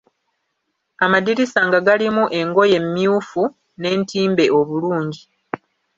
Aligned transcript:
Amadirisa 1.05 1.59
nga 1.67 1.79
galimu 1.87 2.25
engoye 2.39 2.77
mmyufu, 2.85 3.41
n’entimbe 3.79 4.45
obulungi. 4.59 5.23